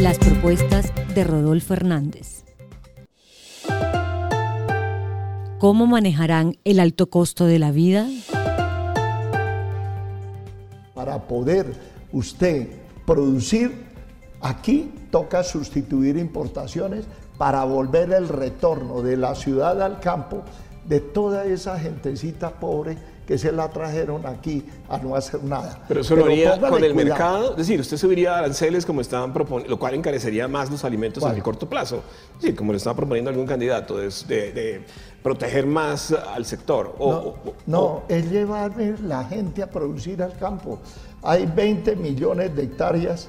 [0.00, 2.44] Las propuestas de Rodolfo Hernández.
[5.58, 8.06] ¿Cómo manejarán el alto costo de la vida?
[10.94, 11.74] Para poder
[12.12, 12.68] usted
[13.06, 13.86] producir,
[14.40, 17.04] aquí toca sustituir importaciones
[17.36, 20.44] para volver el retorno de la ciudad al campo
[20.88, 22.98] de toda esa gentecita pobre
[23.28, 25.84] que se la trajeron aquí a no hacer nada.
[25.86, 29.68] Pero eso lo haría con el mercado, es decir, usted subiría aranceles como estaban proponiendo,
[29.68, 32.02] lo cual encarecería más los alimentos en el corto plazo,
[32.36, 34.80] es decir, como le estaba proponiendo algún candidato, de, de,
[35.22, 36.96] proteger más al sector.
[37.66, 40.78] no, es llevarme la gente a producir al campo.
[41.22, 43.28] Hay 20 millones de hectáreas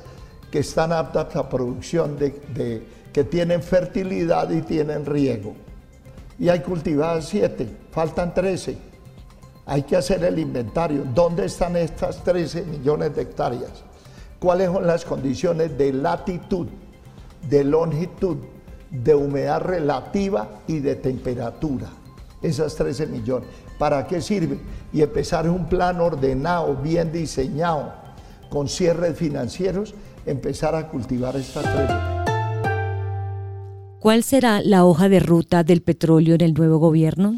[0.50, 5.56] que están aptas a producción, de, que tienen fertilidad y tienen riego.
[6.40, 8.89] Y hay cultivadas 7, faltan 13
[9.70, 11.06] hay que hacer el inventario.
[11.14, 13.84] ¿Dónde están estas 13 millones de hectáreas?
[14.40, 16.66] ¿Cuáles son las condiciones de latitud,
[17.48, 18.38] de longitud,
[18.90, 21.88] de humedad relativa y de temperatura?
[22.42, 23.48] Esas 13 millones.
[23.78, 24.58] ¿Para qué sirve?
[24.92, 27.94] Y empezar un plan ordenado, bien diseñado,
[28.50, 29.94] con cierres financieros,
[30.26, 31.94] empezar a cultivar estas 13.
[34.00, 37.36] ¿Cuál será la hoja de ruta del petróleo en el nuevo gobierno?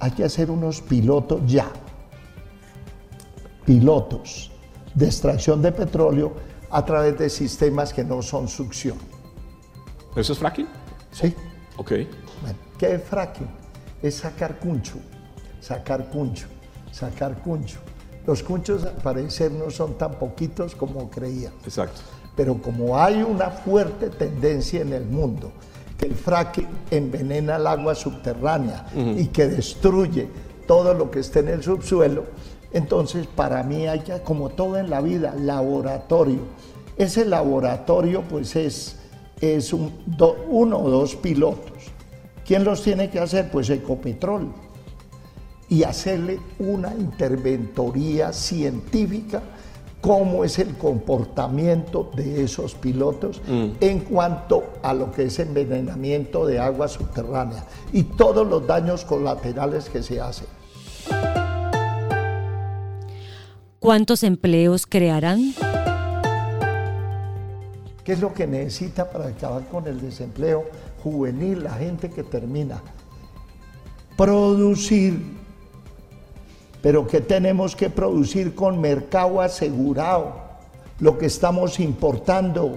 [0.00, 1.70] Hay que hacer unos pilotos ya,
[3.64, 4.50] pilotos
[4.94, 6.34] de extracción de petróleo
[6.70, 8.98] a través de sistemas que no son succión.
[10.14, 10.68] ¿Eso es fracking?
[11.12, 11.34] Sí.
[11.76, 11.92] Ok.
[12.78, 13.48] ¿Qué es fracking?
[14.02, 14.96] Es sacar cuncho,
[15.60, 16.46] sacar cuncho,
[16.92, 17.78] sacar cuncho.
[18.26, 21.52] Los cunchos al parecer no son tan poquitos como creían.
[21.64, 22.00] Exacto.
[22.34, 25.52] Pero como hay una fuerte tendencia en el mundo
[25.98, 30.28] que el fracking envenena el agua subterránea y que destruye
[30.66, 32.24] todo lo que esté en el subsuelo,
[32.72, 36.40] entonces para mí hay que, como todo en la vida, laboratorio.
[36.96, 38.96] Ese laboratorio pues es,
[39.40, 39.92] es un,
[40.48, 41.92] uno o dos pilotos.
[42.44, 43.50] ¿Quién los tiene que hacer?
[43.50, 44.52] Pues Ecopetrol.
[45.68, 49.42] Y hacerle una interventoría científica
[50.06, 53.70] cómo es el comportamiento de esos pilotos mm.
[53.80, 59.88] en cuanto a lo que es envenenamiento de agua subterránea y todos los daños colaterales
[59.88, 60.46] que se hacen.
[63.80, 65.52] ¿Cuántos empleos crearán?
[68.04, 70.66] ¿Qué es lo que necesita para acabar con el desempleo
[71.02, 72.80] juvenil, la gente que termina?
[74.16, 75.18] Producir
[76.82, 80.34] pero que tenemos que producir con mercado asegurado,
[81.00, 82.74] lo que estamos importando.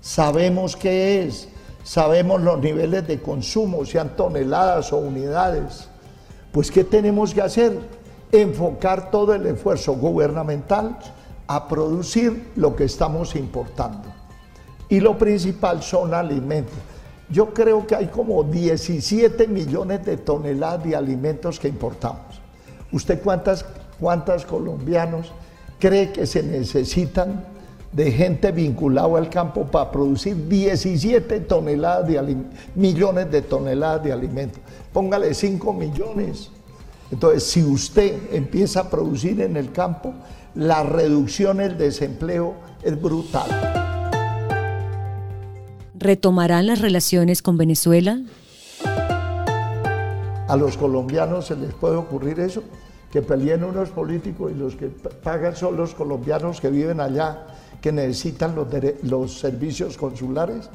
[0.00, 1.48] Sabemos qué es,
[1.84, 5.88] sabemos los niveles de consumo, sean toneladas o unidades.
[6.52, 7.78] Pues ¿qué tenemos que hacer?
[8.32, 10.98] Enfocar todo el esfuerzo gubernamental
[11.46, 14.08] a producir lo que estamos importando.
[14.88, 16.78] Y lo principal son alimentos.
[17.28, 22.29] Yo creo que hay como 17 millones de toneladas de alimentos que importamos.
[22.92, 23.64] ¿Usted cuántas,
[23.98, 25.32] cuántas colombianos
[25.78, 27.44] cree que se necesitan
[27.92, 32.36] de gente vinculada al campo para producir 17 toneladas de
[32.74, 34.60] millones de toneladas de alimentos?
[34.92, 36.50] Póngale 5 millones.
[37.12, 40.14] Entonces, si usted empieza a producir en el campo,
[40.54, 43.48] la reducción del desempleo es brutal.
[45.94, 48.20] ¿Retomarán las relaciones con Venezuela?
[50.50, 52.64] A los colombianos se les puede ocurrir eso,
[53.12, 57.46] que peleen unos políticos y los que pagan son los colombianos que viven allá,
[57.80, 58.66] que necesitan los,
[59.04, 60.68] los servicios consulares.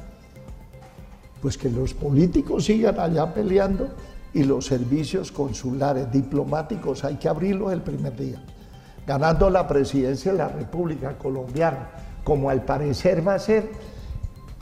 [1.41, 3.89] Pues que los políticos sigan allá peleando
[4.33, 8.41] y los servicios consulares, diplomáticos, hay que abrirlos el primer día.
[9.05, 11.89] Ganando la presidencia de la República Colombiana,
[12.23, 13.69] como al parecer va a ser,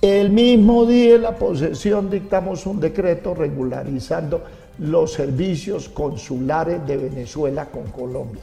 [0.02, 4.44] el mismo día de la posesión dictamos un decreto regularizando
[4.80, 8.42] los servicios consulares de Venezuela con Colombia.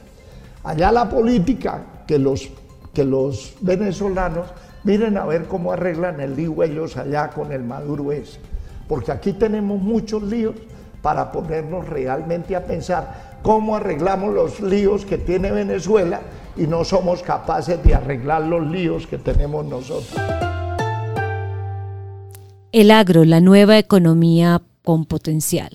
[0.63, 2.49] Allá la política, que los,
[2.93, 4.47] que los venezolanos
[4.83, 8.39] miren a ver cómo arreglan el lío ellos allá con el Maduro ese.
[8.87, 10.55] Porque aquí tenemos muchos líos
[11.01, 16.21] para ponernos realmente a pensar cómo arreglamos los líos que tiene Venezuela
[16.55, 20.13] y no somos capaces de arreglar los líos que tenemos nosotros.
[22.71, 25.71] El agro, la nueva economía con potencial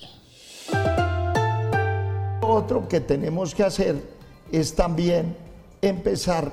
[2.67, 3.95] otro que tenemos que hacer
[4.51, 5.37] es también
[5.81, 6.51] empezar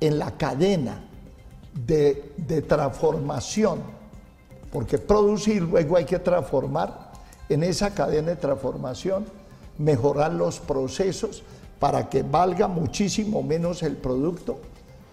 [0.00, 1.04] en la cadena
[1.74, 3.80] de, transformación,
[4.70, 7.10] porque producir luego hay que transformar,
[7.48, 9.24] en esa cadena de transformación
[9.76, 11.42] mejorar los procesos
[11.80, 14.58] para que valga muchísimo menos el producto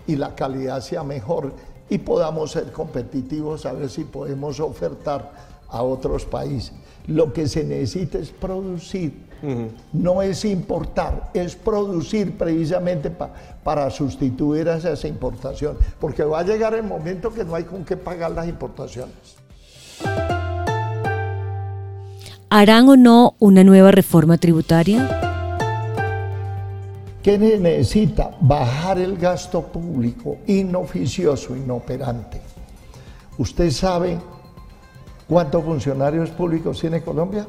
[0.06, 1.52] y la calidad sea mejor
[1.90, 5.32] y podamos ser competitivos a ver si podemos ofertar
[5.68, 6.74] a otros países.
[7.08, 9.31] Lo que se necesita es producir,
[9.94, 13.12] no es importar, es producir precisamente
[13.64, 17.84] para sustituir a esa importación, porque va a llegar el momento que no hay con
[17.84, 19.16] qué pagar las importaciones.
[22.50, 25.30] ¿Harán o no una nueva reforma tributaria?
[27.24, 28.32] ¿Qué necesita?
[28.42, 32.42] Bajar el gasto público inoficioso, inoperante.
[33.38, 34.18] ¿Usted sabe
[35.30, 37.46] cuántos funcionarios públicos tiene Colombia?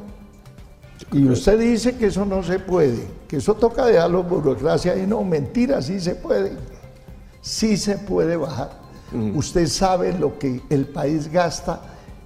[1.10, 5.06] Y usted dice que eso no se puede, que eso toca de la burocracia y
[5.06, 6.52] no, mentira, sí se puede.
[7.40, 8.82] Sí se puede bajar.
[9.34, 11.80] Usted sabe lo que el país gasta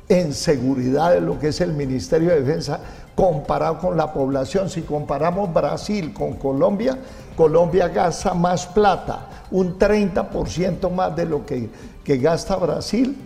[0.09, 2.81] en seguridad de lo que es el Ministerio de Defensa
[3.17, 4.71] comparado con la población.
[4.71, 6.97] Si comparamos Brasil con Colombia,
[7.37, 11.71] Colombia gasta más plata, un 30% más de lo que,
[12.05, 13.17] que gasta Brasil,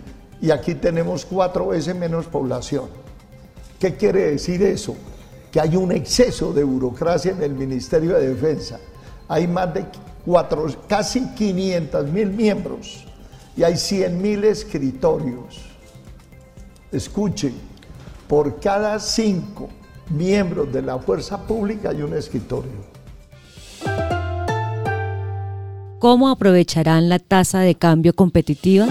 [0.41, 2.85] y aquí tenemos cuatro veces menos población.
[3.79, 4.95] ¿Qué quiere decir eso?
[5.51, 8.79] Que hay un exceso de burocracia en el Ministerio de Defensa.
[9.27, 9.85] Hay más de
[10.25, 13.05] cuatro, casi 500 mil miembros
[13.55, 15.59] y hay 100 mil escritorios.
[16.91, 17.53] Escuchen,
[18.27, 19.69] por cada cinco
[20.09, 22.91] miembros de la fuerza pública hay un escritorio.
[25.99, 28.87] ¿Cómo aprovecharán la tasa de cambio competitiva?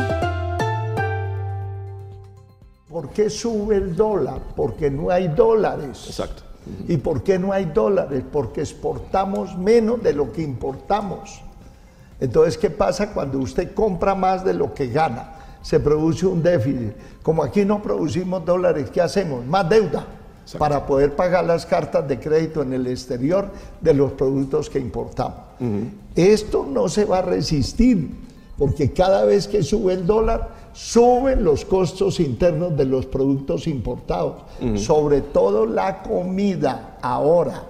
[2.88, 4.40] ¿Por qué sube el dólar?
[4.54, 6.04] Porque no hay dólares.
[6.06, 6.49] Exacto.
[6.88, 8.22] ¿Y por qué no hay dólares?
[8.30, 11.42] Porque exportamos menos de lo que importamos.
[12.20, 15.36] Entonces, ¿qué pasa cuando usted compra más de lo que gana?
[15.62, 16.92] Se produce un déficit.
[17.22, 19.44] Como aquí no producimos dólares, ¿qué hacemos?
[19.46, 20.06] Más deuda
[20.58, 25.38] para poder pagar las cartas de crédito en el exterior de los productos que importamos.
[26.14, 28.10] Esto no se va a resistir,
[28.60, 34.42] porque cada vez que sube el dólar, suben los costos internos de los productos importados,
[34.74, 37.62] sobre todo la comida ahora.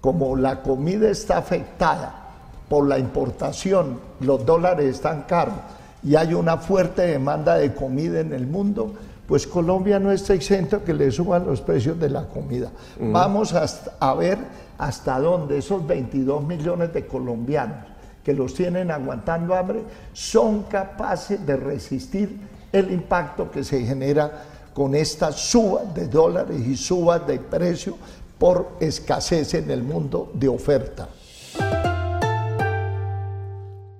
[0.00, 2.30] Como la comida está afectada
[2.68, 5.54] por la importación, los dólares están caros
[6.02, 8.94] y hay una fuerte demanda de comida en el mundo,
[9.28, 12.72] pues Colombia no está exento que le suban los precios de la comida.
[12.98, 14.38] Vamos a ver
[14.78, 17.92] hasta dónde esos 22 millones de colombianos
[18.24, 19.80] que los tienen aguantando hambre
[20.12, 22.38] son capaces de resistir
[22.72, 27.96] el impacto que se genera con esta suba de dólares y suba de precio
[28.38, 31.08] por escasez en el mundo de oferta.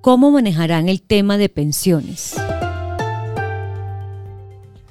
[0.01, 2.35] ¿Cómo manejarán el tema de pensiones?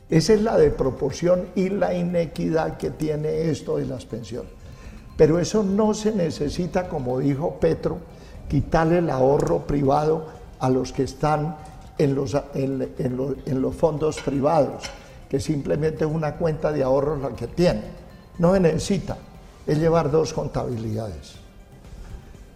[0.10, 4.52] Esa es la de proporción y la inequidad que tiene esto de las pensiones.
[5.18, 8.00] Pero eso no se necesita, como dijo Petro,
[8.52, 10.26] quitarle el ahorro privado
[10.60, 11.56] a los que están
[11.98, 14.84] en los, en, fondos privados,
[15.30, 17.86] que simplemente es una cuenta de ahorros la que tienen.
[18.40, 19.16] No necesita,
[19.66, 21.36] es llevar dos contabilidades.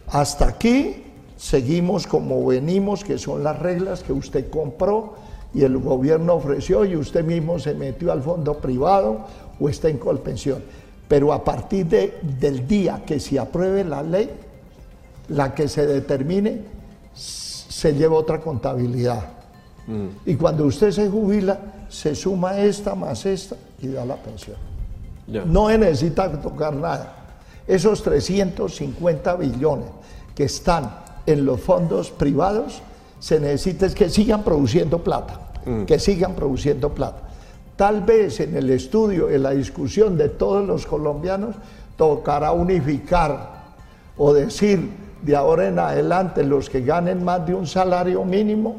[0.07, 1.01] Hasta aquí
[1.38, 5.13] seguimos como venimos, que son las reglas que usted compró
[5.53, 9.19] y el gobierno ofreció y usted mismo se metió al fondo privado
[9.62, 10.62] o está en colpensión.
[11.07, 14.30] Pero a partir de, del día que se apruebe la ley,
[15.30, 16.62] la que se determine,
[17.13, 19.24] se lleva otra contabilidad.
[19.88, 20.08] Mm.
[20.25, 24.58] Y cuando usted se jubila, se suma esta más esta y da la pensión.
[25.27, 27.13] No necesita tocar nada.
[27.67, 29.88] Esos 350 billones
[30.36, 30.91] que están
[31.25, 32.82] en los fondos privados,
[33.20, 35.46] se necesita es que sigan produciendo plata.
[35.65, 35.86] Mm.
[35.86, 37.22] que sigan produciendo plata.
[37.75, 41.55] Tal vez en el estudio, en la discusión de todos los colombianos,
[41.98, 43.63] tocará unificar
[44.15, 44.91] o decir
[45.25, 48.77] de ahora en adelante los que ganen más de un salario mínimo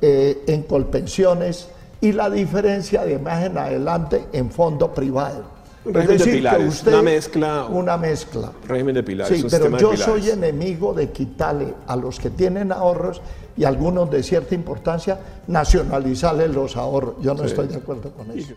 [0.00, 1.68] eh, en colpensiones
[2.00, 5.42] y la diferencia de más en adelante en fondo privado.
[5.84, 7.66] es decir, que usted, una mezcla.
[7.66, 8.52] Una mezcla.
[8.68, 9.40] Régimen de pilares.
[9.40, 13.20] Sí, pero yo soy enemigo de quitarle a los que tienen ahorros
[13.56, 15.18] y algunos de cierta importancia,
[15.48, 17.16] nacionalizarle los ahorros.
[17.20, 18.54] Yo no estoy de acuerdo con eso.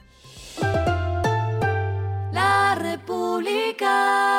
[2.31, 4.32] La República.